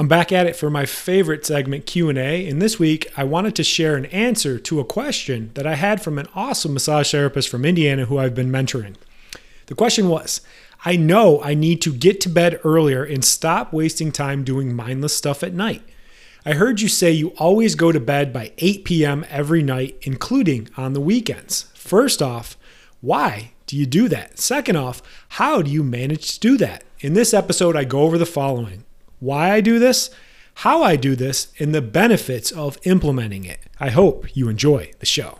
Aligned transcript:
I'm 0.00 0.08
back 0.08 0.32
at 0.32 0.46
it 0.46 0.56
for 0.56 0.70
my 0.70 0.86
favorite 0.86 1.44
segment 1.44 1.84
Q&A, 1.84 2.48
and 2.48 2.62
this 2.62 2.78
week 2.78 3.12
I 3.18 3.24
wanted 3.24 3.54
to 3.56 3.62
share 3.62 3.96
an 3.96 4.06
answer 4.06 4.58
to 4.58 4.80
a 4.80 4.84
question 4.84 5.50
that 5.52 5.66
I 5.66 5.74
had 5.74 6.02
from 6.02 6.18
an 6.18 6.26
awesome 6.34 6.72
massage 6.72 7.10
therapist 7.10 7.50
from 7.50 7.66
Indiana 7.66 8.06
who 8.06 8.16
I've 8.16 8.34
been 8.34 8.50
mentoring. 8.50 8.94
The 9.66 9.74
question 9.74 10.08
was, 10.08 10.40
I 10.86 10.96
know 10.96 11.42
I 11.42 11.52
need 11.52 11.82
to 11.82 11.92
get 11.92 12.18
to 12.22 12.30
bed 12.30 12.60
earlier 12.64 13.04
and 13.04 13.22
stop 13.22 13.74
wasting 13.74 14.10
time 14.10 14.42
doing 14.42 14.74
mindless 14.74 15.14
stuff 15.14 15.42
at 15.42 15.52
night. 15.52 15.82
I 16.46 16.54
heard 16.54 16.80
you 16.80 16.88
say 16.88 17.10
you 17.10 17.34
always 17.36 17.74
go 17.74 17.92
to 17.92 18.00
bed 18.00 18.32
by 18.32 18.52
8 18.56 18.86
p.m. 18.86 19.26
every 19.28 19.62
night, 19.62 19.98
including 20.00 20.70
on 20.78 20.94
the 20.94 21.00
weekends. 21.02 21.64
First 21.74 22.22
off, 22.22 22.56
why 23.02 23.52
do 23.66 23.76
you 23.76 23.84
do 23.84 24.08
that? 24.08 24.38
Second 24.38 24.76
off, 24.76 25.02
how 25.28 25.60
do 25.60 25.70
you 25.70 25.84
manage 25.84 26.32
to 26.32 26.40
do 26.40 26.56
that? 26.56 26.84
In 27.00 27.12
this 27.12 27.34
episode, 27.34 27.76
I 27.76 27.84
go 27.84 28.00
over 28.00 28.16
the 28.16 28.24
following 28.24 28.84
why 29.20 29.52
I 29.52 29.60
do 29.60 29.78
this, 29.78 30.10
how 30.54 30.82
I 30.82 30.96
do 30.96 31.14
this, 31.14 31.52
and 31.58 31.74
the 31.74 31.82
benefits 31.82 32.50
of 32.50 32.78
implementing 32.84 33.44
it. 33.44 33.60
I 33.78 33.90
hope 33.90 34.34
you 34.34 34.48
enjoy 34.48 34.92
the 34.98 35.06
show. 35.06 35.38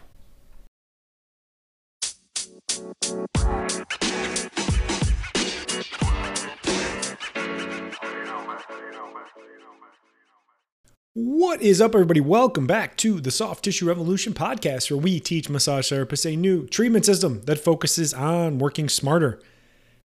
What 11.13 11.61
is 11.61 11.81
up, 11.81 11.95
everybody? 11.95 12.21
Welcome 12.21 12.67
back 12.67 12.97
to 12.99 13.21
the 13.21 13.31
Soft 13.31 13.65
Tissue 13.65 13.89
Revolution 13.89 14.33
podcast, 14.33 14.91
where 14.91 14.99
we 14.99 15.19
teach 15.21 15.49
massage 15.49 15.91
therapists 15.91 16.31
a 16.31 16.37
new 16.37 16.67
treatment 16.67 17.05
system 17.05 17.43
that 17.43 17.59
focuses 17.59 18.15
on 18.15 18.59
working 18.59 18.89
smarter, 18.89 19.41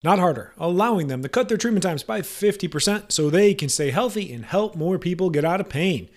not 0.05 0.19
harder, 0.19 0.53
allowing 0.57 1.07
them 1.07 1.21
to 1.21 1.29
cut 1.29 1.49
their 1.49 1.57
treatment 1.57 1.83
times 1.83 2.03
by 2.03 2.21
50% 2.21 3.11
so 3.11 3.29
they 3.29 3.53
can 3.53 3.67
stay 3.67 3.91
healthy 3.91 4.31
and 4.31 4.45
help 4.45 4.75
more 4.75 4.97
people 4.97 5.29
get 5.29 5.43
out 5.43 5.59
of 5.59 5.67
pain. 5.67 6.09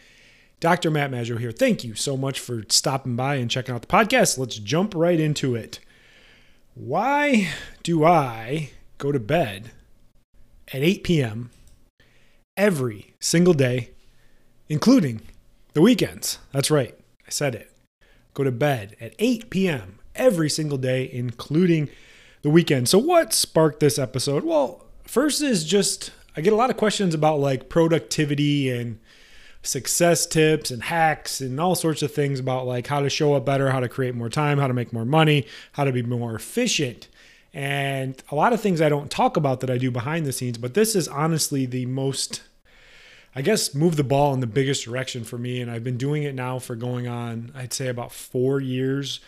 Dr. 0.60 0.90
Matt 0.90 1.10
Maggio 1.10 1.38
here. 1.38 1.52
Thank 1.52 1.82
you 1.82 1.94
so 1.94 2.16
much 2.16 2.38
for 2.38 2.64
stopping 2.68 3.16
by 3.16 3.36
and 3.36 3.50
checking 3.50 3.74
out 3.74 3.80
the 3.80 3.88
podcast. 3.88 4.38
Let's 4.38 4.56
jump 4.56 4.94
right 4.94 5.18
into 5.18 5.54
it. 5.54 5.80
Why 6.74 7.48
do 7.82 8.04
I 8.04 8.70
go 8.98 9.10
to 9.10 9.20
bed 9.20 9.72
at 10.72 10.82
8 10.82 11.02
p.m. 11.02 11.50
every 12.56 13.14
single 13.20 13.54
day? 13.54 13.90
including 14.68 15.22
the 15.72 15.80
weekends. 15.80 16.38
That's 16.52 16.70
right, 16.70 16.98
I 17.26 17.30
said 17.30 17.54
it. 17.54 17.72
Go 18.34 18.44
to 18.44 18.52
bed 18.52 18.96
at 19.00 19.14
8 19.18 19.50
p.m. 19.50 19.98
every 20.14 20.50
single 20.50 20.78
day, 20.78 21.08
including 21.12 21.88
the 22.42 22.50
weekend. 22.50 22.88
So, 22.88 22.98
what 22.98 23.32
sparked 23.32 23.80
this 23.80 23.98
episode? 23.98 24.44
Well, 24.44 24.84
first 25.04 25.42
is 25.42 25.64
just 25.64 26.12
I 26.36 26.40
get 26.40 26.52
a 26.52 26.56
lot 26.56 26.70
of 26.70 26.76
questions 26.76 27.14
about 27.14 27.40
like 27.40 27.68
productivity 27.68 28.70
and 28.70 29.00
success 29.62 30.24
tips 30.26 30.70
and 30.70 30.84
hacks 30.84 31.40
and 31.40 31.60
all 31.60 31.74
sorts 31.74 32.02
of 32.02 32.12
things 32.12 32.38
about 32.38 32.66
like 32.66 32.86
how 32.86 33.00
to 33.00 33.10
show 33.10 33.34
up 33.34 33.44
better, 33.44 33.70
how 33.70 33.80
to 33.80 33.88
create 33.88 34.14
more 34.14 34.28
time, 34.28 34.58
how 34.58 34.68
to 34.68 34.74
make 34.74 34.92
more 34.92 35.04
money, 35.04 35.46
how 35.72 35.84
to 35.84 35.92
be 35.92 36.02
more 36.02 36.34
efficient. 36.34 37.08
And 37.52 38.22
a 38.30 38.34
lot 38.34 38.52
of 38.52 38.60
things 38.60 38.80
I 38.80 38.88
don't 38.88 39.10
talk 39.10 39.36
about 39.36 39.60
that 39.60 39.70
I 39.70 39.78
do 39.78 39.90
behind 39.90 40.26
the 40.26 40.32
scenes, 40.32 40.58
but 40.58 40.74
this 40.74 40.94
is 40.94 41.08
honestly 41.08 41.66
the 41.66 41.86
most 41.86 42.42
I 43.34 43.42
guess, 43.42 43.74
move 43.74 43.96
the 43.96 44.02
ball 44.02 44.34
in 44.34 44.40
the 44.40 44.46
biggest 44.46 44.84
direction 44.84 45.22
for 45.22 45.38
me. 45.38 45.60
And 45.60 45.70
I've 45.70 45.84
been 45.84 45.96
doing 45.96 46.24
it 46.24 46.34
now 46.34 46.58
for 46.58 46.74
going 46.74 47.06
on, 47.06 47.52
I'd 47.54 47.72
say 47.72 47.86
about 47.88 48.10
four 48.10 48.58
years 48.58 49.20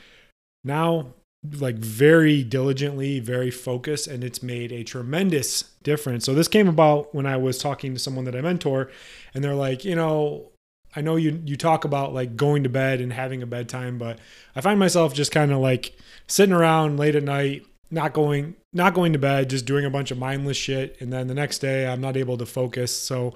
now, 0.64 1.14
like 1.42 1.77
very 1.77 2.42
diligently, 2.42 3.19
very 3.19 3.50
focused, 3.50 4.06
and 4.06 4.22
it's 4.22 4.42
made 4.42 4.72
a 4.72 4.84
tremendous 4.84 5.62
difference. 5.83 6.24
So 6.24 6.34
this 6.34 6.48
came 6.48 6.69
about 6.69 7.14
when 7.14 7.27
I 7.27 7.36
was 7.36 7.58
talking 7.58 7.94
to 7.94 8.00
someone 8.00 8.24
that 8.27 8.36
I 8.36 8.41
mentor, 8.41 8.91
and 9.33 9.42
they're 9.42 9.55
like, 9.55 9.84
you 9.84 9.96
know, 9.96 10.50
I 10.94 11.00
know 11.00 11.16
you 11.16 11.41
you 11.44 11.56
talk 11.56 11.84
about 11.84 12.12
like 12.12 12.36
going 12.36 12.64
to 12.64 12.68
bed 12.68 13.00
and 13.00 13.12
having 13.12 13.42
a 13.42 13.46
bedtime, 13.46 13.96
but 13.96 14.18
I 14.55 14.61
find 14.61 14.78
myself 14.78 15.14
just 15.14 15.33
kind 15.33 15.52
of 15.52 15.58
like 15.58 15.96
sitting 16.27 16.55
around 16.55 16.98
late 16.98 17.17
at 17.17 17.23
night, 17.23 17.64
not 17.90 18.12
going 18.12 18.56
not 18.73 18.95
going 18.95 19.12
to 19.14 19.18
bed, 19.18 19.50
just 19.50 19.64
doing 19.64 19.84
a 19.84 19.90
bunch 19.90 20.11
of 20.11 20.18
mindless 20.18 20.56
shit, 20.56 20.96
and 21.00 21.12
then 21.12 21.27
the 21.27 21.34
next 21.34 21.61
day 21.61 21.86
I'm 21.86 22.00
not 22.00 22.17
able 22.17 22.36
to 22.39 22.46
focus. 22.46 22.96
So 22.96 23.34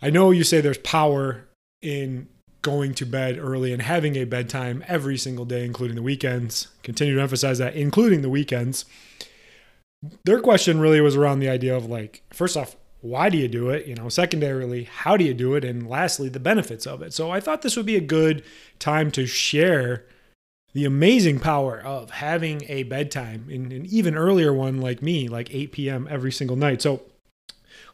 I 0.00 0.10
know 0.10 0.30
you 0.30 0.44
say 0.44 0.60
there's 0.60 0.78
power 0.78 1.48
in 1.82 2.28
going 2.64 2.94
to 2.94 3.06
bed 3.06 3.38
early 3.38 3.72
and 3.72 3.82
having 3.82 4.16
a 4.16 4.24
bedtime 4.24 4.82
every 4.88 5.16
single 5.16 5.44
day, 5.44 5.64
including 5.64 5.94
the 5.94 6.02
weekends. 6.02 6.68
Continue 6.82 7.14
to 7.14 7.22
emphasize 7.22 7.58
that, 7.58 7.76
including 7.76 8.22
the 8.22 8.30
weekends. 8.30 8.84
Their 10.24 10.40
question 10.40 10.80
really 10.80 11.00
was 11.00 11.14
around 11.14 11.38
the 11.38 11.48
idea 11.48 11.76
of 11.76 11.86
like, 11.86 12.22
first 12.32 12.56
off, 12.56 12.74
why 13.00 13.28
do 13.28 13.36
you 13.36 13.48
do 13.48 13.68
it? 13.68 13.86
You 13.86 13.94
know, 13.94 14.08
secondarily, 14.08 14.84
how 14.84 15.16
do 15.16 15.24
you 15.24 15.34
do 15.34 15.54
it? 15.54 15.64
And 15.64 15.88
lastly, 15.88 16.30
the 16.30 16.40
benefits 16.40 16.86
of 16.86 17.02
it. 17.02 17.12
So 17.12 17.30
I 17.30 17.38
thought 17.38 17.62
this 17.62 17.76
would 17.76 17.86
be 17.86 17.96
a 17.96 18.00
good 18.00 18.42
time 18.78 19.10
to 19.12 19.26
share 19.26 20.06
the 20.72 20.86
amazing 20.86 21.38
power 21.38 21.78
of 21.80 22.10
having 22.10 22.62
a 22.68 22.82
bedtime 22.84 23.46
in 23.48 23.70
an 23.72 23.86
even 23.86 24.16
earlier 24.16 24.52
one 24.52 24.80
like 24.80 25.02
me, 25.02 25.28
like 25.28 25.54
8 25.54 25.70
p.m. 25.72 26.08
every 26.10 26.32
single 26.32 26.56
night. 26.56 26.80
So 26.80 27.02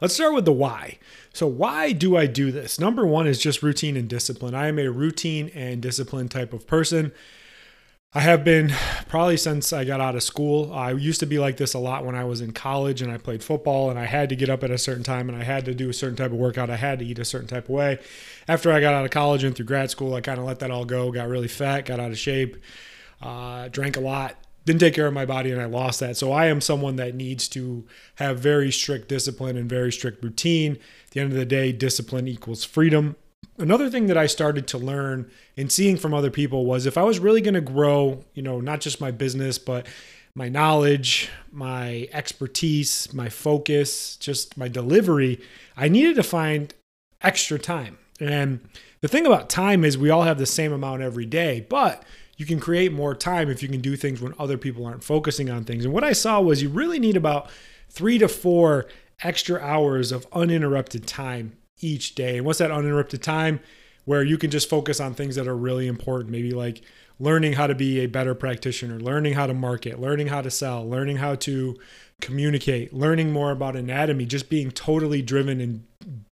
let's 0.01 0.15
start 0.15 0.33
with 0.33 0.45
the 0.45 0.53
why. 0.53 0.99
So, 1.33 1.47
why 1.47 1.93
do 1.93 2.17
I 2.17 2.27
do 2.27 2.51
this? 2.51 2.81
Number 2.81 3.07
one 3.07 3.27
is 3.27 3.39
just 3.39 3.63
routine 3.63 3.97
and 3.97 4.09
discipline. 4.09 4.55
I 4.55 4.67
am 4.69 4.79
a 4.79 4.89
routine 4.89 5.51
and 5.55 5.81
discipline 5.81 6.29
type 6.29 6.53
of 6.53 6.67
person. 6.67 7.13
I 8.13 8.21
have 8.21 8.43
been 8.43 8.73
probably 9.09 9.37
since 9.37 9.73
I 9.73 9.85
got 9.85 10.01
out 10.01 10.17
of 10.17 10.25
school. 10.25 10.73
I 10.73 10.91
used 10.91 11.21
to 11.21 11.27
be 11.27 11.39
like 11.39 11.59
this 11.59 11.75
a 11.75 11.79
lot 11.79 12.05
when 12.05 12.17
I 12.17 12.25
was 12.25 12.41
in 12.41 12.51
college 12.51 13.03
and 13.03 13.13
I 13.13 13.19
played 13.19 13.45
football 13.45 13.89
and 13.89 14.01
I 14.01 14.07
had 14.07 14.29
to 14.31 14.37
get 14.37 14.51
up 14.51 14.65
at 14.65 14.73
a 14.73 14.79
certain 14.79 15.05
time 15.05 15.29
and 15.29 15.39
I 15.41 15.45
had 15.45 15.65
to 15.67 15.75
do 15.75 15.89
a 15.89 15.93
certain 15.93 16.17
type 16.17 16.33
of 16.33 16.37
workout. 16.37 16.71
I 16.71 16.77
had 16.77 16.99
to 16.99 17.05
eat 17.05 17.21
a 17.21 17.25
certain 17.25 17.47
type 17.47 17.67
of 17.67 17.71
way. 17.71 18.01
After 18.49 18.73
I 18.73 18.81
got 18.81 18.95
out 18.95 19.05
of 19.05 19.13
college 19.13 19.45
and 19.45 19.55
through 19.55 19.67
grad 19.67 19.93
school, 19.93 20.15
I 20.15 20.23
kind 20.23 20.41
of 20.41 20.45
let 20.45 20.59
that 20.59 20.73
all 20.73 20.85
go, 20.85 21.13
got 21.13 21.29
really 21.29 21.47
fat, 21.47 21.85
got 21.85 22.01
out 22.01 22.11
of 22.11 22.19
shape, 22.19 22.57
uh, 23.23 23.69
drank 23.69 23.97
a 23.97 24.01
lot, 24.01 24.35
didn't 24.65 24.81
take 24.81 24.95
care 24.95 25.07
of 25.07 25.15
my 25.15 25.25
body 25.25 25.51
and 25.51 25.61
I 25.61 25.65
lost 25.65 26.01
that. 26.01 26.17
So 26.17 26.33
I 26.33 26.47
am 26.47 26.61
someone 26.61 26.97
that 26.97 27.15
needs 27.15 27.49
to 27.49 27.87
have 28.17 28.39
very 28.39 28.71
strict 28.71 29.09
discipline 29.09 29.57
and 29.57 29.69
very 29.69 29.91
strict 29.91 30.23
routine. 30.23 30.73
At 31.07 31.11
the 31.13 31.21
end 31.21 31.33
of 31.33 31.39
the 31.39 31.47
day, 31.47 31.73
discipline 31.73 32.29
equals 32.29 32.65
freedom. 32.65 33.17
Another 33.59 33.91
thing 33.91 34.07
that 34.07 34.17
I 34.17 34.27
started 34.27 34.67
to 34.69 34.79
learn 34.79 35.31
and 35.57 35.71
seeing 35.71 35.97
from 35.97 36.15
other 36.15 36.31
people 36.31 36.67
was 36.67 36.87
if 36.87 36.97
I 36.97 37.03
was 37.03 37.19
really 37.19 37.41
going 37.41 37.55
to 37.55 37.61
grow, 37.61 38.25
you 38.35 38.43
know, 38.43 38.61
not 38.61 38.81
just 38.81 39.01
my 39.01 39.11
business, 39.11 39.59
but 39.59 39.87
my 40.35 40.49
knowledge, 40.49 41.29
my 41.51 42.09
expertise, 42.13 43.13
my 43.13 43.29
focus, 43.29 44.17
just 44.17 44.57
my 44.57 44.69
delivery, 44.69 45.41
I 45.77 45.89
needed 45.89 46.17
to 46.17 46.23
find 46.23 46.73
extra 47.23 47.59
time. 47.59 47.99
And 48.21 48.61
the 49.01 49.09
thing 49.09 49.27
about 49.27 49.51
time 49.51 49.85
is 49.85 49.97
we 49.99 50.11
all 50.11 50.23
have 50.23 50.39
the 50.39 50.47
same 50.47 50.73
amount 50.73 51.03
every 51.03 51.27
day, 51.27 51.67
but 51.69 52.05
you 52.41 52.47
can 52.47 52.59
create 52.59 52.91
more 52.91 53.15
time 53.15 53.51
if 53.51 53.63
you 53.63 53.69
can 53.69 53.83
do 53.83 53.97
things 53.97 54.23
when 54.23 54.33
other 54.39 54.57
people 54.57 54.87
aren't 54.87 55.05
focusing 55.05 55.51
on 55.51 55.63
things. 55.63 55.85
And 55.85 55.93
what 55.93 56.03
I 56.03 56.15
saw 56.15 56.41
was 56.41 56.63
you 56.63 56.71
really 56.71 56.99
need 56.99 57.15
about 57.15 57.51
three 57.91 58.17
to 58.17 58.29
four 58.29 58.87
extra 59.23 59.61
hours 59.61 60.11
of 60.11 60.27
uninterrupted 60.33 61.07
time 61.07 61.59
each 61.81 62.15
day. 62.15 62.39
And 62.39 62.47
what's 62.47 62.59
that 62.61 62.71
uninterrupted 62.71 63.23
time? 63.23 63.61
Where 64.07 64.23
you 64.23 64.39
can 64.39 64.51
just 64.51 64.71
focus 64.71 65.01
on 65.01 65.13
things 65.13 65.37
that 65.37 65.47
are 65.47 65.57
really 65.57 65.87
important, 65.87 66.31
maybe 66.31 66.53
like 66.53 66.81
learning 67.19 67.53
how 67.53 67.67
to 67.67 67.75
be 67.75 68.01
a 68.01 68.07
better 68.07 68.35
practitioner, 68.35 68.99
learning 68.99 69.35
how 69.35 69.47
to 69.47 69.53
market, 69.53 70.01
learning 70.01 70.29
how 70.29 70.41
to 70.41 70.51
sell, 70.51 70.89
learning 70.89 71.19
how 71.19 71.35
to 71.35 71.77
communicate, 72.23 72.95
learning 72.95 73.33
more 73.33 73.51
about 73.51 73.77
anatomy, 73.77 74.25
just 74.25 74.49
being 74.49 74.71
totally 74.71 75.21
driven 75.21 75.61
and 75.61 75.85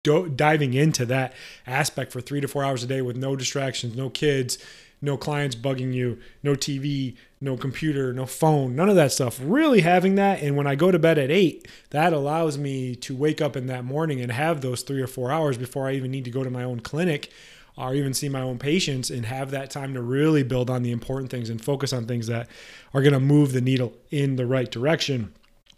do- 0.03 0.29
diving 0.29 0.73
into 0.73 1.05
that 1.05 1.33
aspect 1.65 2.13
for 2.13 2.21
three 2.21 2.39
to 2.39 2.47
four 2.47 2.63
hours 2.63 2.81
a 2.81 2.87
day 2.87 3.01
with 3.01 3.17
no 3.17 3.35
distractions, 3.35 3.93
no 3.93 4.09
kids, 4.09 4.57
no 5.01 5.17
clients 5.17 5.55
bugging 5.55 5.93
you, 5.93 6.19
no 6.41 6.53
TV, 6.53 7.15
no 7.39 7.55
computer, 7.55 8.13
no 8.13 8.25
phone, 8.25 8.75
none 8.75 8.89
of 8.89 8.95
that 8.95 9.11
stuff. 9.11 9.39
Really 9.41 9.81
having 9.81 10.15
that. 10.15 10.41
And 10.41 10.55
when 10.55 10.67
I 10.67 10.75
go 10.75 10.91
to 10.91 10.97
bed 10.97 11.17
at 11.17 11.29
eight, 11.29 11.67
that 11.91 12.13
allows 12.13 12.57
me 12.57 12.95
to 12.95 13.15
wake 13.15 13.41
up 13.41 13.55
in 13.55 13.67
that 13.67 13.85
morning 13.85 14.21
and 14.21 14.31
have 14.31 14.61
those 14.61 14.81
three 14.81 15.01
or 15.01 15.07
four 15.07 15.31
hours 15.31 15.57
before 15.57 15.87
I 15.87 15.93
even 15.93 16.11
need 16.11 16.25
to 16.25 16.31
go 16.31 16.43
to 16.43 16.49
my 16.49 16.63
own 16.63 16.79
clinic 16.79 17.31
or 17.77 17.93
even 17.93 18.13
see 18.13 18.27
my 18.27 18.41
own 18.41 18.57
patients 18.57 19.11
and 19.11 19.25
have 19.25 19.51
that 19.51 19.69
time 19.69 19.93
to 19.93 20.01
really 20.01 20.41
build 20.41 20.69
on 20.69 20.81
the 20.81 20.91
important 20.91 21.29
things 21.29 21.49
and 21.49 21.63
focus 21.63 21.93
on 21.93 22.07
things 22.07 22.25
that 22.27 22.49
are 22.93 23.01
going 23.01 23.13
to 23.13 23.19
move 23.19 23.53
the 23.53 23.61
needle 23.61 23.93
in 24.09 24.35
the 24.35 24.47
right 24.47 24.71
direction. 24.71 25.31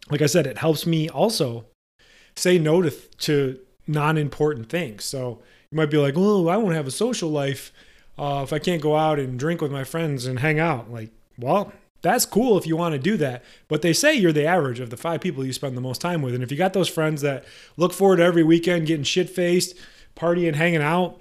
Like 0.10 0.22
I 0.22 0.28
said, 0.28 0.48
it 0.48 0.58
helps 0.58 0.86
me 0.86 1.10
also 1.10 1.66
say 2.38 2.58
no 2.58 2.82
to, 2.82 2.90
to 2.92 3.60
non 3.86 4.18
important 4.18 4.70
things. 4.70 5.04
So 5.04 5.42
you 5.72 5.76
might 5.76 5.92
be 5.92 5.98
like, 5.98 6.16
well, 6.16 6.48
I 6.48 6.56
won't 6.56 6.76
have 6.76 6.88
a 6.88 6.92
social 6.92 7.30
life 7.30 7.74
uh, 8.20 8.44
if 8.44 8.52
I 8.52 8.60
can't 8.60 8.82
go 8.82 8.98
out 8.98 9.18
and 9.18 9.40
drink 9.40 9.62
with 9.62 9.72
my 9.72 9.86
friends 9.86 10.26
and 10.26 10.40
hang 10.40 10.60
out, 10.60 10.92
like, 10.92 11.10
well, 11.38 11.72
that's 12.02 12.26
cool 12.26 12.58
if 12.58 12.68
you 12.68 12.76
want 12.76 12.94
to 12.94 13.00
do 13.00 13.16
that. 13.18 13.44
But 13.70 13.82
they 13.82 13.94
say 13.94 14.14
you're 14.14 14.34
the 14.34 14.46
average 14.46 14.82
of 14.82 14.90
the 14.90 14.98
five 14.98 15.22
people 15.22 15.46
you 15.46 15.54
spend 15.54 15.78
the 15.78 15.82
most 15.82 16.02
time 16.02 16.22
with. 16.22 16.34
And 16.34 16.44
if 16.44 16.52
you 16.52 16.58
got 16.58 16.74
those 16.74 16.90
friends 16.90 17.22
that 17.22 17.46
look 17.78 17.94
forward 17.94 18.18
to 18.18 18.24
every 18.24 18.44
weekend 18.44 18.88
getting 18.88 19.04
shit 19.04 19.30
faced, 19.30 19.76
partying, 20.16 20.56
hanging 20.56 20.82
out, 20.82 21.20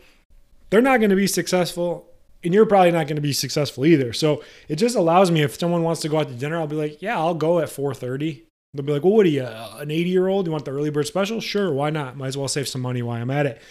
they're 0.71 0.83
not 0.83 0.99
going 0.99 1.11
to 1.11 1.17
be 1.17 1.29
successful. 1.29 2.07
And 2.45 2.53
you're 2.53 2.67
probably 2.67 2.91
not 2.93 3.07
going 3.07 3.17
to 3.17 3.23
be 3.23 3.33
successful 3.33 3.87
either. 3.87 4.13
So 4.13 4.43
it 4.69 4.77
just 4.77 4.97
allows 4.97 5.31
me 5.31 5.43
if 5.43 5.59
someone 5.59 5.83
wants 5.85 6.01
to 6.03 6.09
go 6.09 6.19
out 6.19 6.29
to 6.29 6.35
dinner, 6.35 6.57
I'll 6.57 6.67
be 6.67 6.77
like, 6.77 7.01
yeah, 7.01 7.17
I'll 7.17 7.35
go 7.35 7.61
at 7.61 7.69
4:30. 7.69 8.43
They'll 8.75 8.85
be 8.85 8.93
like, 8.93 9.03
well, 9.03 9.15
what 9.15 9.27
are 9.27 9.31
you, 9.31 9.45
an 9.45 9.91
80 9.91 10.11
year 10.11 10.29
old? 10.29 10.47
You 10.47 10.53
want 10.53 10.65
the 10.65 10.73
early 10.73 10.91
bird 10.91 11.07
special? 11.07 11.41
Sure, 11.41 11.73
why 11.73 11.91
not? 11.91 12.17
Might 12.17 12.29
as 12.29 12.37
well 12.37 12.49
save 12.49 12.69
some 12.69 12.83
money 12.83 13.03
while 13.03 13.21
I'm 13.21 13.31
at 13.31 13.47
it. 13.47 13.63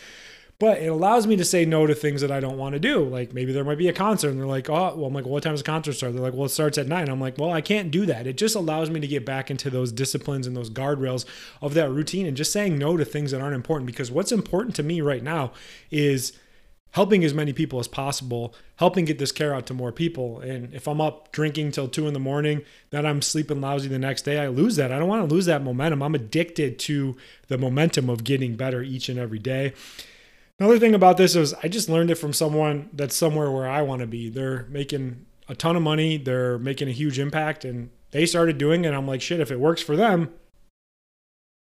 But 0.60 0.80
it 0.80 0.88
allows 0.88 1.28
me 1.28 1.36
to 1.36 1.46
say 1.46 1.66
no 1.66 1.86
to 1.86 1.94
things 1.94 2.22
that 2.22 2.32
I 2.32 2.40
don't 2.40 2.58
want 2.58 2.74
to 2.74 2.80
do. 2.80 3.04
Like 3.04 3.32
maybe 3.32 3.54
there 3.54 3.64
might 3.64 3.78
be 3.78 3.90
a 3.90 3.94
concert 3.94 4.30
and 4.30 4.40
they're 4.40 4.48
like, 4.48 4.70
oh, 4.72 4.96
well, 4.96 5.06
I'm 5.06 5.14
like, 5.14 5.26
well, 5.26 5.34
what 5.34 5.44
time 5.44 5.54
does 5.54 5.62
the 5.62 5.68
concert 5.68 5.94
start? 5.94 6.14
They're 6.14 6.22
like, 6.22 6.34
well, 6.34 6.46
it 6.46 6.50
starts 6.50 6.80
at 6.80 6.88
nine. 6.88 7.10
I'm 7.10 7.22
like, 7.22 7.38
well, 7.38 7.52
I 7.52 7.62
can't 7.62 7.92
do 7.92 8.08
that. 8.08 8.26
It 8.26 8.38
just 8.38 8.56
allows 8.56 8.90
me 8.90 9.00
to 9.00 9.08
get 9.08 9.24
back 9.24 9.52
into 9.52 9.70
those 9.70 9.92
disciplines 9.92 10.48
and 10.48 10.58
those 10.58 10.72
guardrails 10.72 11.26
of 11.62 11.76
that 11.76 11.92
routine 11.92 12.26
and 12.26 12.36
just 12.36 12.52
saying 12.52 12.78
no 12.80 12.98
to 12.98 13.06
things 13.06 13.32
that 13.32 13.42
aren't 13.42 13.56
important. 13.56 13.86
Because 13.86 14.10
what's 14.10 14.32
important 14.32 14.76
to 14.78 14.84
me 14.84 15.00
right 15.00 15.22
now 15.22 15.52
is 15.92 16.34
helping 16.92 17.24
as 17.24 17.36
many 17.36 17.54
people 17.54 17.80
as 17.80 17.88
possible, 17.88 18.56
helping 18.78 19.06
get 19.06 19.20
this 19.20 19.32
care 19.32 19.54
out 19.54 19.68
to 19.68 19.74
more 19.76 19.92
people. 19.92 20.40
And 20.40 20.74
if 20.74 20.88
I'm 20.88 21.00
up 21.00 21.32
drinking 21.32 21.74
till 21.74 21.88
two 21.88 22.08
in 22.08 22.16
the 22.16 22.20
morning, 22.20 22.64
then 22.90 23.06
I'm 23.06 23.22
sleeping 23.22 23.62
lousy 23.62 23.90
the 23.90 24.00
next 24.00 24.24
day, 24.24 24.40
I 24.40 24.48
lose 24.48 24.78
that. 24.78 24.92
I 24.92 24.98
don't 24.98 25.08
want 25.08 25.30
to 25.30 25.36
lose 25.36 25.46
that 25.46 25.62
momentum. 25.62 26.02
I'm 26.02 26.16
addicted 26.16 26.80
to 26.80 27.16
the 27.48 27.60
momentum 27.60 28.10
of 28.10 28.24
getting 28.24 28.56
better 28.56 28.82
each 28.82 29.10
and 29.10 29.20
every 29.20 29.38
day. 29.38 29.74
Another 30.60 30.80
thing 30.80 30.96
about 30.96 31.18
this 31.18 31.36
is 31.36 31.54
I 31.62 31.68
just 31.68 31.88
learned 31.88 32.10
it 32.10 32.16
from 32.16 32.34
someone 32.34 32.90
that's 32.92 33.16
somewhere 33.16 33.52
where 33.52 33.70
I 33.70 33.84
want 33.84 34.02
to 34.02 34.08
be. 34.08 34.30
They're 34.30 34.66
making 34.70 35.26
a 35.48 35.56
ton 35.56 35.76
of 35.76 35.84
money, 35.84 36.18
they're 36.18 36.58
making 36.58 36.88
a 36.88 36.94
huge 36.94 37.20
impact, 37.20 37.64
and 37.64 37.92
they 38.12 38.26
started 38.26 38.58
doing 38.58 38.84
it. 38.84 38.94
I'm 38.94 39.08
like, 39.08 39.22
shit, 39.22 39.40
if 39.40 39.52
it 39.52 39.60
works 39.60 39.82
for 39.82 39.96
them, 39.96 40.34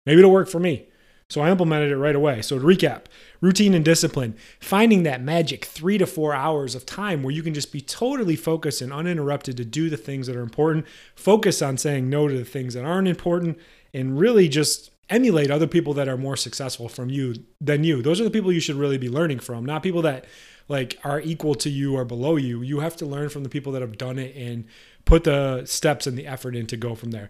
maybe 0.06 0.20
it'll 0.20 0.32
work 0.32 0.48
for 0.48 0.60
me. 0.60 0.88
So 1.30 1.42
I 1.42 1.50
implemented 1.50 1.92
it 1.92 1.98
right 1.98 2.16
away. 2.16 2.42
So 2.42 2.60
to 2.60 2.66
recap, 2.66 3.06
routine 3.42 3.74
and 3.74 3.84
discipline, 3.84 4.36
finding 4.60 5.04
that 5.04 5.22
magic 5.22 5.66
three 5.66 5.98
to 5.98 6.06
four 6.06 6.36
hours 6.36 6.76
of 6.76 6.86
time 6.86 7.24
where 7.24 7.34
you 7.34 7.42
can 7.42 7.56
just 7.56 7.72
be 7.72 7.82
totally 7.82 8.36
focused 8.36 8.82
and 8.82 8.94
uninterrupted 8.94 9.58
to 9.58 9.66
do 9.66 9.90
the 9.90 9.98
things 9.98 10.28
that 10.28 10.36
are 10.36 10.44
important, 10.44 10.86
focus 11.16 11.62
on 11.64 11.78
saying 11.78 12.10
no 12.10 12.28
to 12.28 12.38
the 12.38 12.46
things 12.46 12.76
that 12.76 12.86
aren't 12.86 13.08
important, 13.08 13.58
and 13.94 14.20
really 14.20 14.48
just 14.48 14.92
emulate 15.10 15.52
other 15.52 15.68
people 15.68 15.94
that 15.94 16.08
are 16.08 16.18
more 16.18 16.36
successful 16.36 16.90
from 16.90 17.10
you 17.10 17.36
than 17.62 17.84
you. 17.84 18.02
Those 18.02 18.20
are 18.20 18.24
the 18.24 18.32
people 18.32 18.52
you 18.52 18.60
should 18.60 18.76
really 18.76 18.98
be 18.98 19.10
learning 19.10 19.40
from, 19.40 19.66
not 19.66 19.84
people 19.84 20.02
that 20.04 20.26
like 20.68 20.98
are 21.04 21.22
equal 21.22 21.56
to 21.56 21.70
you 21.70 21.96
or 21.96 22.06
below 22.06 22.38
you. 22.38 22.62
You 22.62 22.80
have 22.80 22.96
to 22.98 23.06
learn 23.06 23.30
from 23.30 23.44
the 23.44 23.50
people 23.50 23.72
that 23.74 23.82
have 23.82 23.98
done 23.98 24.18
it 24.18 24.36
and 24.36 24.66
put 25.06 25.24
the 25.24 25.66
steps 25.66 26.08
and 26.08 26.18
the 26.18 26.26
effort 26.26 26.56
in 26.56 26.66
to 26.68 26.78
go 26.78 26.96
from 26.96 27.12
there. 27.12 27.30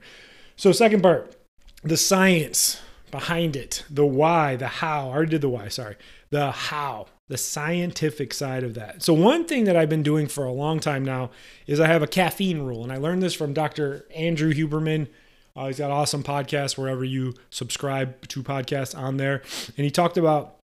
So 0.56 0.72
second 0.72 1.02
part, 1.02 1.36
the 1.84 1.98
science 1.98 2.82
behind 3.12 3.56
it, 3.56 3.84
the 3.90 4.06
why, 4.06 4.56
the 4.56 4.68
how. 4.68 5.10
I 5.10 5.14
already 5.14 5.32
did 5.32 5.42
the 5.42 5.50
why, 5.50 5.68
sorry. 5.68 5.98
The 6.30 6.52
how, 6.52 7.08
the 7.28 7.38
scientific 7.38 8.34
side 8.34 8.64
of 8.64 8.74
that. 8.76 9.04
So 9.04 9.14
one 9.14 9.46
thing 9.46 9.66
that 9.66 9.76
I've 9.76 9.90
been 9.90 10.04
doing 10.04 10.28
for 10.28 10.46
a 10.46 10.52
long 10.52 10.80
time 10.80 11.04
now 11.04 11.32
is 11.68 11.80
I 11.80 11.88
have 11.88 12.04
a 12.04 12.08
caffeine 12.08 12.62
rule 12.62 12.84
and 12.84 12.92
I 12.92 12.98
learned 12.98 13.22
this 13.22 13.34
from 13.34 13.54
Dr. 13.54 14.06
Andrew 14.16 14.54
Huberman 14.54 15.08
uh, 15.56 15.68
he's 15.68 15.78
got 15.78 15.92
awesome 15.92 16.24
podcasts 16.24 16.78
wherever 16.78 17.04
you 17.04 17.34
subscribe 17.50 18.28
to 18.28 18.44
podcasts 18.44 18.98
on 18.98 19.18
there. 19.18 19.42
And 19.78 19.86
he 19.86 19.92
talked 19.92 20.18
about 20.18 20.58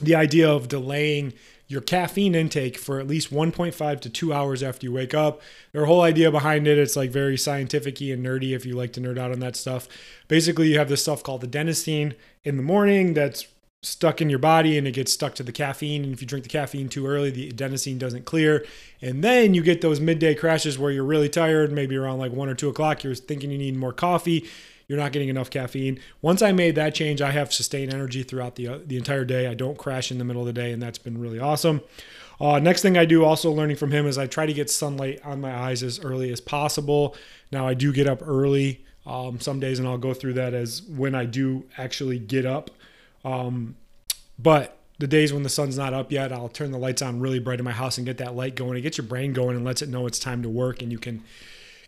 the 0.00 0.14
idea 0.14 0.50
of 0.50 0.68
delaying 0.68 1.34
your 1.68 1.80
caffeine 1.80 2.34
intake 2.34 2.76
for 2.76 2.98
at 2.98 3.06
least 3.06 3.32
1.5 3.32 4.00
to 4.00 4.10
2 4.10 4.32
hours 4.32 4.62
after 4.62 4.86
you 4.86 4.92
wake 4.92 5.14
up. 5.14 5.40
Their 5.72 5.84
whole 5.84 6.02
idea 6.02 6.30
behind 6.30 6.66
it, 6.66 6.78
it's 6.78 6.96
like 6.96 7.10
very 7.10 7.36
scientific 7.36 8.00
and 8.00 8.26
nerdy 8.26 8.56
if 8.56 8.66
you 8.66 8.74
like 8.74 8.92
to 8.94 9.00
nerd 9.00 9.18
out 9.18 9.30
on 9.30 9.38
that 9.40 9.54
stuff. 9.54 9.86
Basically, 10.26 10.68
you 10.68 10.78
have 10.78 10.88
this 10.88 11.02
stuff 11.02 11.22
called 11.22 11.42
the 11.42 11.46
adenosine 11.46 12.14
in 12.42 12.56
the 12.56 12.62
morning 12.62 13.14
that's 13.14 13.46
stuck 13.82 14.20
in 14.20 14.28
your 14.28 14.38
body 14.38 14.76
and 14.76 14.86
it 14.86 14.92
gets 14.92 15.12
stuck 15.12 15.34
to 15.34 15.42
the 15.42 15.52
caffeine. 15.52 16.04
And 16.04 16.12
if 16.12 16.20
you 16.20 16.26
drink 16.26 16.42
the 16.42 16.50
caffeine 16.50 16.88
too 16.88 17.06
early, 17.06 17.30
the 17.30 17.50
adenosine 17.50 17.98
doesn't 17.98 18.26
clear. 18.26 18.66
And 19.00 19.24
then 19.24 19.54
you 19.54 19.62
get 19.62 19.80
those 19.80 20.00
midday 20.00 20.34
crashes 20.34 20.78
where 20.78 20.90
you're 20.90 21.04
really 21.04 21.30
tired, 21.30 21.72
maybe 21.72 21.96
around 21.96 22.18
like 22.18 22.32
one 22.32 22.48
or 22.48 22.54
two 22.54 22.68
o'clock, 22.68 23.02
you're 23.02 23.14
thinking 23.14 23.50
you 23.50 23.58
need 23.58 23.76
more 23.76 23.92
coffee. 23.92 24.48
You're 24.86 24.98
not 24.98 25.12
getting 25.12 25.28
enough 25.28 25.50
caffeine. 25.50 26.00
Once 26.20 26.42
I 26.42 26.50
made 26.50 26.74
that 26.74 26.96
change, 26.96 27.22
I 27.22 27.30
have 27.30 27.52
sustained 27.52 27.94
energy 27.94 28.24
throughout 28.24 28.56
the, 28.56 28.66
uh, 28.66 28.78
the 28.84 28.96
entire 28.96 29.24
day. 29.24 29.46
I 29.46 29.54
don't 29.54 29.78
crash 29.78 30.10
in 30.10 30.18
the 30.18 30.24
middle 30.24 30.42
of 30.42 30.46
the 30.46 30.52
day, 30.52 30.72
and 30.72 30.82
that's 30.82 30.98
been 30.98 31.16
really 31.16 31.38
awesome. 31.38 31.80
Uh, 32.40 32.58
next 32.58 32.82
thing 32.82 32.98
I 32.98 33.04
do, 33.04 33.24
also 33.24 33.52
learning 33.52 33.76
from 33.76 33.92
him, 33.92 34.04
is 34.04 34.18
I 34.18 34.26
try 34.26 34.46
to 34.46 34.52
get 34.52 34.68
sunlight 34.68 35.20
on 35.24 35.40
my 35.40 35.54
eyes 35.54 35.84
as 35.84 36.00
early 36.00 36.32
as 36.32 36.40
possible. 36.40 37.14
Now, 37.52 37.68
I 37.68 37.74
do 37.74 37.92
get 37.92 38.08
up 38.08 38.20
early 38.26 38.84
um, 39.06 39.38
some 39.38 39.60
days, 39.60 39.78
and 39.78 39.86
I'll 39.86 39.96
go 39.96 40.12
through 40.12 40.32
that 40.34 40.54
as 40.54 40.82
when 40.82 41.14
I 41.14 41.24
do 41.24 41.64
actually 41.78 42.18
get 42.18 42.44
up. 42.44 42.72
Um, 43.24 43.76
but 44.38 44.78
the 44.98 45.06
days 45.06 45.32
when 45.32 45.42
the 45.42 45.48
sun's 45.48 45.78
not 45.78 45.94
up 45.94 46.12
yet, 46.12 46.32
I'll 46.32 46.48
turn 46.48 46.72
the 46.72 46.78
lights 46.78 47.00
on 47.02 47.20
really 47.20 47.38
bright 47.38 47.58
in 47.58 47.64
my 47.64 47.72
house 47.72 47.96
and 47.96 48.06
get 48.06 48.18
that 48.18 48.36
light 48.36 48.54
going. 48.54 48.76
It 48.76 48.82
gets 48.82 48.98
your 48.98 49.06
brain 49.06 49.32
going 49.32 49.56
and 49.56 49.64
lets 49.64 49.82
it 49.82 49.88
know 49.88 50.06
it's 50.06 50.18
time 50.18 50.42
to 50.42 50.48
work 50.48 50.82
and 50.82 50.92
you 50.92 50.98
can 50.98 51.22